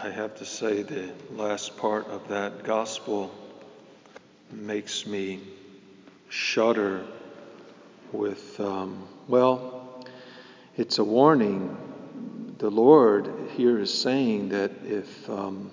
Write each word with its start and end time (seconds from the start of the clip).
I 0.00 0.10
have 0.10 0.36
to 0.36 0.44
say, 0.44 0.82
the 0.82 1.10
last 1.32 1.76
part 1.76 2.06
of 2.06 2.28
that 2.28 2.62
gospel 2.62 3.34
makes 4.52 5.08
me 5.08 5.40
shudder 6.28 7.04
with, 8.12 8.60
um, 8.60 9.08
well, 9.26 10.06
it's 10.76 10.98
a 10.98 11.04
warning. 11.04 11.76
The 12.58 12.70
Lord 12.70 13.28
here 13.56 13.80
is 13.80 13.92
saying 13.92 14.50
that 14.50 14.70
if, 14.84 15.28
um, 15.28 15.72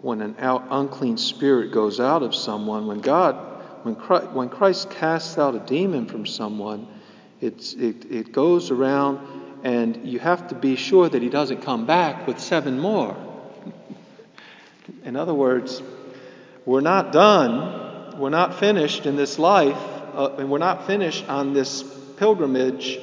when 0.00 0.22
an 0.22 0.34
out, 0.40 0.64
unclean 0.70 1.18
spirit 1.18 1.70
goes 1.70 2.00
out 2.00 2.24
of 2.24 2.34
someone, 2.34 2.88
when 2.88 2.98
God, 2.98 3.36
when 3.84 3.94
Christ, 3.94 4.30
when 4.32 4.48
Christ 4.48 4.90
casts 4.90 5.38
out 5.38 5.54
a 5.54 5.60
demon 5.60 6.06
from 6.06 6.26
someone, 6.26 6.88
it's, 7.40 7.74
it, 7.74 8.10
it 8.10 8.32
goes 8.32 8.72
around 8.72 9.43
and 9.64 10.06
you 10.06 10.18
have 10.18 10.48
to 10.48 10.54
be 10.54 10.76
sure 10.76 11.08
that 11.08 11.22
he 11.22 11.30
doesn't 11.30 11.62
come 11.62 11.86
back 11.86 12.26
with 12.26 12.38
seven 12.38 12.78
more. 12.78 13.16
In 15.02 15.16
other 15.16 15.32
words, 15.32 15.82
we're 16.66 16.82
not 16.82 17.12
done, 17.12 18.18
we're 18.18 18.28
not 18.28 18.60
finished 18.60 19.06
in 19.06 19.16
this 19.16 19.38
life, 19.38 19.78
uh, 20.14 20.36
and 20.38 20.50
we're 20.50 20.58
not 20.58 20.86
finished 20.86 21.26
on 21.30 21.54
this 21.54 21.82
pilgrimage 22.18 22.98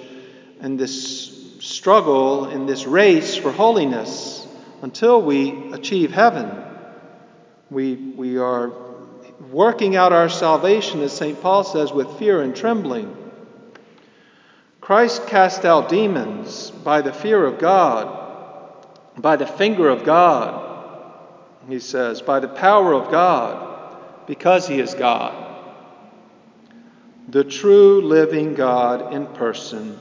and 0.59 0.79
this 0.79 1.57
struggle 1.61 2.49
in 2.49 2.67
this 2.67 2.85
race 2.85 3.35
for 3.35 3.51
holiness 3.51 4.48
until 4.84 5.20
we 5.20 5.73
achieve 5.73 6.12
heaven. 6.12 6.63
We, 7.71 7.95
we 7.95 8.37
are 8.37 8.71
working 9.51 9.95
out 9.95 10.13
our 10.13 10.29
salvation, 10.29 11.01
as 11.01 11.12
St. 11.12 11.41
Paul 11.41 11.63
says, 11.63 11.91
with 11.91 12.20
fear 12.20 12.41
and 12.41 12.55
trembling. 12.55 13.17
Christ 14.81 15.27
cast 15.27 15.63
out 15.63 15.90
demons 15.90 16.71
by 16.71 17.02
the 17.02 17.13
fear 17.13 17.45
of 17.45 17.59
God, 17.59 18.17
by 19.16 19.35
the 19.35 19.45
finger 19.45 19.88
of 19.88 20.04
God, 20.04 20.68
he 21.70 21.79
says, 21.79 22.21
by 22.21 22.40
the 22.40 22.48
power 22.48 22.93
of 22.93 23.12
God, 23.12 23.96
because 24.26 24.68
he 24.68 24.79
is 24.79 24.96
God. 24.96 25.49
The 27.29 27.43
true 27.43 28.01
living 28.01 28.55
God 28.55 29.13
in 29.13 29.27
person, 29.27 29.99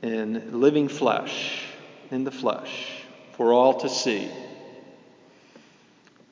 in 0.00 0.60
living 0.60 0.88
flesh, 0.88 1.64
in 2.12 2.22
the 2.22 2.30
flesh, 2.30 3.02
for 3.32 3.52
all 3.52 3.80
to 3.80 3.88
see. 3.88 4.30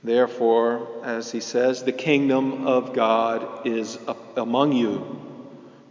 Therefore, 0.04 0.86
as 1.04 1.32
he 1.32 1.40
says, 1.40 1.82
the 1.82 1.92
kingdom 1.92 2.66
of 2.66 2.94
God 2.94 3.66
is 3.66 3.98
among 4.36 4.72
you, 4.72 5.29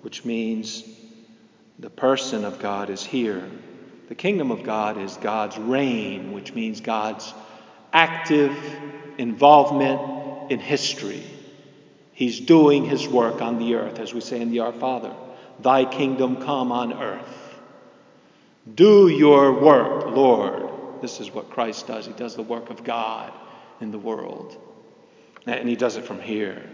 which 0.02 0.26
means 0.26 0.84
the 1.80 1.90
person 1.90 2.46
of 2.46 2.60
God 2.60 2.90
is 2.90 3.04
here. 3.04 3.50
The 4.08 4.16
kingdom 4.16 4.52
of 4.52 4.64
God 4.64 4.98
is 4.98 5.18
God's 5.18 5.58
reign, 5.58 6.34
which 6.34 6.54
means 6.54 6.82
God's 6.82 7.34
active 7.94 8.56
involvement 9.18 10.52
in 10.52 10.60
history. 10.60 11.24
He's 12.12 12.40
doing 12.40 12.86
his 12.86 13.08
work 13.08 13.42
on 13.42 13.60
the 13.60 13.76
earth, 13.76 14.00
as 14.00 14.14
we 14.14 14.22
say 14.22 14.42
in 14.42 14.52
the 14.52 14.60
Our 14.60 14.74
Father 14.74 15.14
Thy 15.62 15.86
kingdom 15.86 16.38
come 16.38 16.72
on 16.72 16.94
earth. 16.94 17.60
Do 18.76 19.10
your 19.10 19.54
work, 19.54 20.06
Lord. 20.08 20.70
This 21.02 21.20
is 21.20 21.32
what 21.32 21.50
Christ 21.50 21.88
does. 21.88 22.06
He 22.06 22.14
does 22.14 22.36
the 22.36 22.44
work 22.44 22.70
of 22.70 22.84
God 22.84 23.34
in 23.82 23.92
the 23.92 24.00
world. 24.00 24.58
And 25.46 25.68
he 25.68 25.76
does 25.76 25.96
it 25.98 26.06
from 26.06 26.20
here. 26.20 26.70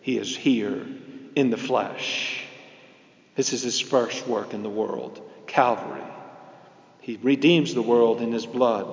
He 0.00 0.18
is 0.18 0.36
here 0.36 0.86
in 1.34 1.50
the 1.50 1.56
flesh. 1.56 2.41
This 3.34 3.52
is 3.52 3.62
his 3.62 3.80
first 3.80 4.26
work 4.26 4.54
in 4.54 4.62
the 4.62 4.70
world 4.70 5.20
Calvary. 5.46 6.02
He 7.00 7.18
redeems 7.22 7.74
the 7.74 7.82
world 7.82 8.20
in 8.20 8.32
his 8.32 8.46
blood. 8.46 8.86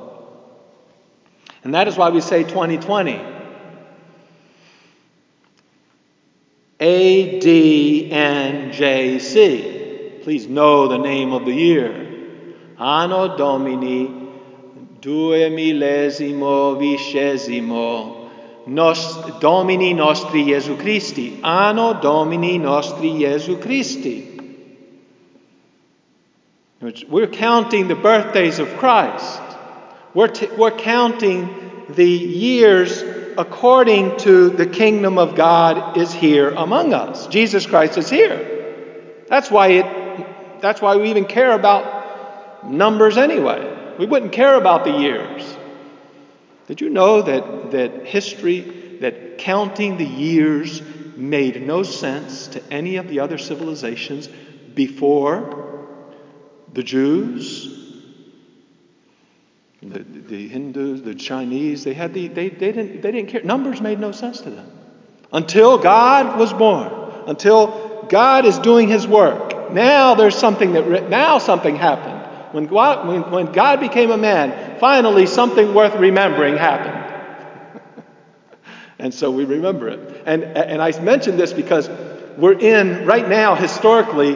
And 1.63 1.73
that 1.75 1.87
is 1.87 1.95
why 1.95 2.09
we 2.09 2.21
say 2.21 2.43
2020. 2.43 3.19
ADNJC. 6.79 7.43
Please 10.23 10.47
know 10.47 10.87
the 10.87 10.97
name 10.97 11.33
of 11.33 11.45
the 11.45 11.53
year. 11.53 12.07
Anno 12.77 13.35
Domini 13.37 14.29
due 14.99 15.49
millesimo 15.49 16.75
vicesimo 16.77 18.19
nos, 18.67 19.39
Domini 19.39 19.93
nostri 19.93 20.45
Jesu 20.45 20.75
Christi, 20.75 21.39
anno 21.41 21.93
Domini 21.93 22.57
nostri 22.57 23.17
Jesu 23.17 23.57
Christi. 23.57 24.28
We're 26.81 27.27
counting 27.27 27.89
the 27.89 27.95
birthdays 27.95 28.59
of 28.59 28.69
Christ. 28.77 29.41
We're, 30.13 30.29
t- 30.29 30.47
we're 30.57 30.77
counting 30.77 31.85
the 31.89 32.07
years 32.09 33.03
according 33.37 34.17
to 34.19 34.49
the 34.49 34.65
kingdom 34.65 35.17
of 35.17 35.35
God 35.35 35.97
is 35.97 36.13
here 36.13 36.51
among 36.51 36.93
us. 36.93 37.27
Jesus 37.27 37.65
Christ 37.65 37.97
is 37.97 38.09
here. 38.09 39.25
That's 39.27 39.51
why 39.51 39.67
it, 39.67 40.61
that's 40.61 40.81
why 40.81 40.95
we 40.95 41.09
even 41.09 41.25
care 41.25 41.51
about 41.51 42.65
numbers 42.65 43.17
anyway. 43.17 43.95
We 43.99 44.05
wouldn't 44.05 44.31
care 44.31 44.55
about 44.55 44.85
the 44.85 44.91
years. 44.91 45.57
Did 46.67 46.79
you 46.79 46.89
know 46.89 47.21
that, 47.23 47.71
that 47.71 48.05
history, 48.05 48.97
that 49.01 49.37
counting 49.37 49.97
the 49.97 50.05
years 50.05 50.81
made 51.17 51.61
no 51.61 51.83
sense 51.83 52.47
to 52.47 52.63
any 52.71 52.95
of 52.95 53.09
the 53.09 53.19
other 53.19 53.37
civilizations 53.37 54.29
before 54.73 55.68
the 56.73 56.83
Jews, 56.83 57.75
the, 59.81 59.99
the 59.99 60.47
Hindus, 60.47 61.01
the 61.01 61.15
Chinese? 61.15 61.83
They, 61.83 61.93
had 61.93 62.13
the, 62.13 62.27
they, 62.27 62.49
they, 62.49 62.71
didn't, 62.71 63.01
they 63.01 63.11
didn't 63.11 63.29
care. 63.29 63.43
Numbers 63.43 63.81
made 63.81 63.99
no 63.99 64.11
sense 64.11 64.41
to 64.41 64.49
them. 64.49 64.71
Until 65.31 65.77
God 65.77 66.39
was 66.39 66.53
born, 66.53 66.91
until 67.27 68.05
God 68.09 68.45
is 68.45 68.57
doing 68.59 68.87
his 68.87 69.07
work. 69.07 69.71
Now 69.71 70.15
there's 70.15 70.35
something 70.35 70.73
that, 70.73 71.09
now 71.09 71.37
something 71.37 71.75
happened. 71.75 72.19
When 72.53 72.65
God, 72.65 73.07
when, 73.07 73.29
when 73.29 73.51
God 73.51 73.79
became 73.79 74.09
a 74.09 74.17
man, 74.17 74.79
finally 74.79 75.27
something 75.27 75.73
worth 75.73 75.95
remembering 75.95 76.57
happened. 76.57 77.83
and 78.99 79.13
so 79.13 79.29
we 79.29 79.45
remember 79.45 79.89
it. 79.89 80.23
And, 80.25 80.43
and 80.43 80.81
I 80.81 80.99
mention 80.99 81.37
this 81.37 81.53
because 81.53 81.87
we're 82.37 82.57
in, 82.57 83.05
right 83.05 83.27
now, 83.27 83.53
historically, 83.53 84.35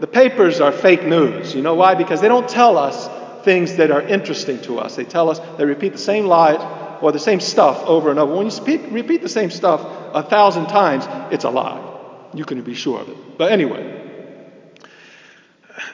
the 0.00 0.06
papers 0.06 0.60
are 0.60 0.72
fake 0.72 1.04
news. 1.04 1.54
You 1.54 1.62
know 1.62 1.74
why? 1.74 1.94
Because 1.94 2.20
they 2.20 2.28
don't 2.28 2.48
tell 2.48 2.76
us 2.78 3.08
things 3.44 3.76
that 3.76 3.90
are 3.90 4.02
interesting 4.02 4.60
to 4.62 4.78
us. 4.78 4.96
They 4.96 5.04
tell 5.04 5.30
us, 5.30 5.40
they 5.56 5.64
repeat 5.64 5.92
the 5.92 5.98
same 5.98 6.26
lies 6.26 6.60
or 7.02 7.12
the 7.12 7.18
same 7.18 7.40
stuff 7.40 7.82
over 7.84 8.10
and 8.10 8.18
over. 8.18 8.34
When 8.34 8.46
you 8.46 8.50
speak, 8.50 8.82
repeat 8.90 9.22
the 9.22 9.28
same 9.28 9.50
stuff 9.50 9.80
a 10.14 10.22
thousand 10.22 10.66
times, 10.66 11.06
it's 11.32 11.44
a 11.44 11.50
lie. 11.50 11.86
You 12.34 12.44
can 12.44 12.62
be 12.62 12.74
sure 12.74 13.00
of 13.00 13.08
it. 13.08 13.38
But 13.38 13.52
anyway, 13.52 13.96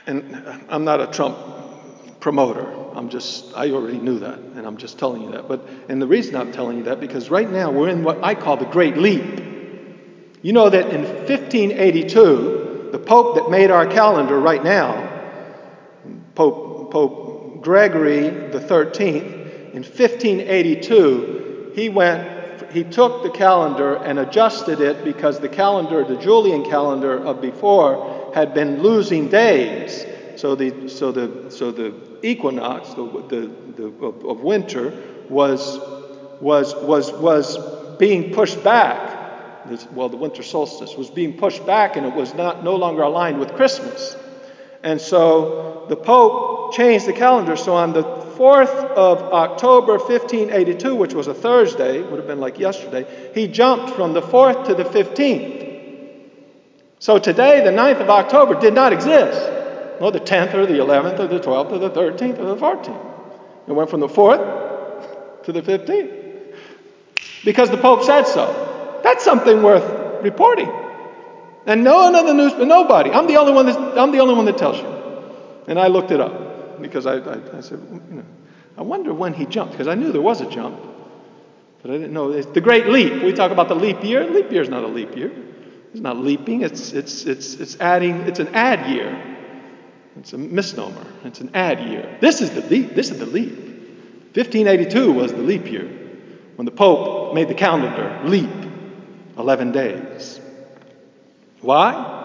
and 0.06 0.65
I'm 0.69 0.84
not 0.84 1.00
a 1.00 1.06
Trump 1.06 1.37
promoter. 2.21 2.67
I'm 2.94 3.09
just, 3.09 3.55
I 3.55 3.71
already 3.71 3.99
knew 3.99 4.21
that, 4.21 4.38
and 4.38 4.67
I'm 4.67 4.77
just 4.78 4.99
telling 4.99 5.23
you 5.23 5.33
that. 5.33 5.49
But, 5.49 5.69
and 5.88 6.00
the 6.00 6.06
reason 6.06 6.34
I'm 6.34 6.53
telling 6.53 6.78
you 6.78 6.84
that, 6.84 6.99
because 6.99 7.31
right 7.31 7.49
now 7.49 7.71
we're 7.71 7.88
in 7.88 8.03
what 8.03 8.23
I 8.25 8.34
call 8.34 8.56
the 8.56 8.65
Great 8.65 8.97
Leap. 8.97 9.43
You 10.43 10.53
know 10.53 10.69
that 10.71 10.91
in 10.91 11.03
1582, 11.03 12.66
the 12.96 13.04
Pope 13.04 13.34
that 13.34 13.50
made 13.50 13.70
our 13.70 13.86
calendar 13.86 14.40
right 14.40 14.64
now, 14.64 15.06
Pope, 16.34 16.90
Pope 16.90 17.60
Gregory 17.60 18.30
the 18.30 18.58
13th, 18.58 19.74
in 19.74 19.82
1582, 19.82 21.72
he 21.74 21.90
went, 21.90 22.72
he 22.72 22.84
took 22.84 23.22
the 23.22 23.28
calendar 23.28 23.96
and 23.96 24.18
adjusted 24.18 24.80
it 24.80 25.04
because 25.04 25.40
the 25.40 25.48
calendar, 25.48 26.04
the 26.04 26.16
Julian 26.16 26.64
calendar 26.64 27.22
of 27.22 27.42
before, 27.42 28.32
had 28.34 28.54
been 28.54 28.82
losing 28.82 29.28
days. 29.28 30.06
So 30.40 30.54
the, 30.54 30.88
so 30.88 31.12
the, 31.12 31.50
so 31.50 31.70
the 31.70 31.92
equinox 32.22 32.94
the, 32.94 33.04
the, 33.28 33.50
the, 33.76 34.06
of, 34.06 34.25
of 34.25 34.40
winter 34.40 34.94
was, 35.28 35.78
was, 36.40 36.75
was, 36.76 37.12
was 37.12 37.58
being 37.99 38.32
pushed 38.32 38.64
back. 38.64 39.15
Well, 39.92 40.08
the 40.08 40.16
winter 40.16 40.42
solstice 40.42 40.96
was 40.96 41.10
being 41.10 41.36
pushed 41.36 41.66
back 41.66 41.96
and 41.96 42.06
it 42.06 42.14
was 42.14 42.34
not, 42.34 42.62
no 42.64 42.76
longer 42.76 43.02
aligned 43.02 43.38
with 43.38 43.54
Christmas. 43.54 44.16
And 44.82 45.00
so 45.00 45.86
the 45.88 45.96
Pope 45.96 46.74
changed 46.74 47.06
the 47.06 47.12
calendar. 47.12 47.56
So 47.56 47.74
on 47.74 47.92
the 47.92 48.02
4th 48.02 48.92
of 48.92 49.32
October 49.32 49.98
1582, 49.98 50.94
which 50.94 51.14
was 51.14 51.26
a 51.26 51.34
Thursday, 51.34 52.02
would 52.02 52.18
have 52.18 52.26
been 52.26 52.40
like 52.40 52.58
yesterday, 52.58 53.06
he 53.34 53.48
jumped 53.48 53.94
from 53.94 54.12
the 54.12 54.22
4th 54.22 54.66
to 54.66 54.74
the 54.74 54.84
15th. 54.84 55.64
So 56.98 57.18
today, 57.18 57.62
the 57.64 57.70
9th 57.70 58.00
of 58.00 58.10
October, 58.10 58.58
did 58.58 58.74
not 58.74 58.92
exist. 58.92 59.40
No, 60.00 60.10
the 60.10 60.20
10th 60.20 60.54
or 60.54 60.66
the 60.66 60.74
11th 60.74 61.18
or 61.18 61.26
the 61.26 61.40
12th 61.40 61.72
or 61.72 61.78
the 61.78 61.90
13th 61.90 62.38
or 62.38 62.46
the 62.46 62.56
14th. 62.56 63.12
It 63.68 63.72
went 63.72 63.90
from 63.90 64.00
the 64.00 64.08
4th 64.08 65.42
to 65.44 65.52
the 65.52 65.62
15th. 65.62 66.54
Because 67.44 67.70
the 67.70 67.76
Pope 67.76 68.02
said 68.02 68.24
so. 68.24 68.65
That's 69.06 69.23
something 69.23 69.62
worth 69.62 70.25
reporting. 70.25 70.69
And 71.64 71.85
no 71.85 72.11
one 72.11 72.12
the 72.12 72.35
news, 72.35 72.55
nobody. 72.58 73.12
I'm 73.12 73.29
the 73.29 73.37
only 73.37 73.53
one 73.53 73.67
that, 73.67 73.79
I'm 73.97 74.11
the 74.11 74.19
only 74.19 74.35
one 74.35 74.47
that 74.47 74.58
tells 74.58 74.79
you. 74.79 74.87
And 75.69 75.79
I 75.79 75.87
looked 75.87 76.11
it 76.11 76.20
up. 76.20 76.82
because 76.82 77.06
I, 77.06 77.19
I, 77.19 77.58
I 77.58 77.61
said, 77.61 77.79
you 78.11 78.17
know, 78.17 78.25
I 78.76 78.82
wonder 78.82 79.14
when 79.14 79.32
he 79.32 79.47
jumped, 79.47 79.75
because 79.75 79.87
I 79.87 79.94
knew 79.94 80.11
there 80.11 80.20
was 80.20 80.41
a 80.41 80.50
jump. 80.50 80.81
But 81.82 81.93
I 81.93 81.94
didn't 81.99 82.14
know. 82.14 82.32
It's 82.32 82.49
the 82.49 82.61
great 82.61 82.88
leap. 82.88 83.23
We 83.23 83.32
talk 83.32 83.53
about 83.53 83.69
the 83.69 83.76
leap 83.76 84.03
year. 84.03 84.25
Leap 84.25 84.50
year 84.50 84.62
is 84.62 84.69
not 84.69 84.82
a 84.82 84.88
leap 84.88 85.17
year. 85.17 85.31
It's 85.93 86.02
not 86.02 86.17
leaping. 86.17 86.62
It's, 86.62 86.93
it's, 86.93 87.26
it's, 87.26 87.55
it's 87.55 87.79
adding, 87.79 88.23
it's 88.23 88.41
an 88.41 88.49
add 88.56 88.91
year. 88.91 89.37
It's 90.17 90.32
a 90.32 90.38
misnomer. 90.38 91.06
It's 91.23 91.41
an 91.41 91.52
add 91.55 91.79
year. 91.88 92.19
This 92.20 92.41
is 92.41 92.50
the 92.50 92.62
leap. 92.62 92.97
This 92.97 93.12
is 93.12 93.20
the 93.20 93.26
leap. 93.26 93.52
1582 94.35 95.12
was 95.12 95.31
the 95.31 95.38
leap 95.38 95.70
year 95.70 95.87
when 96.56 96.64
the 96.64 96.73
Pope 96.73 97.35
made 97.35 97.47
the 97.47 97.55
calendar 97.55 98.20
leap 98.25 98.50
11 99.38 99.73
days. 99.73 100.41
Why? 101.61 102.25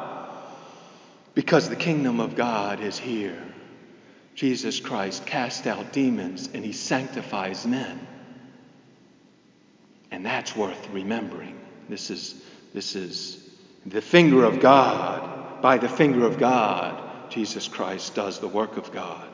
Because 1.34 1.70
the 1.70 1.76
kingdom 1.76 2.20
of 2.20 2.36
God 2.36 2.82
is 2.82 2.98
here. 2.98 3.42
Jesus 4.36 4.80
Christ 4.80 5.26
cast 5.26 5.68
out 5.68 5.94
demons 5.94 6.50
and 6.54 6.64
he 6.64 6.72
sanctifies 6.72 7.66
men. 7.66 8.08
And 10.10 10.26
that's 10.26 10.56
worth 10.56 10.90
remembering. 10.90 11.60
This 11.90 12.10
is, 12.10 12.42
this 12.74 12.96
is 12.96 13.50
the 13.86 14.02
finger 14.02 14.44
of 14.44 14.60
God. 14.60 15.62
By 15.62 15.78
the 15.78 15.90
finger 15.90 16.26
of 16.26 16.38
God, 16.38 17.30
Jesus 17.30 17.68
Christ 17.68 18.16
does 18.16 18.40
the 18.40 18.48
work 18.48 18.78
of 18.78 18.92
God. 18.92 19.31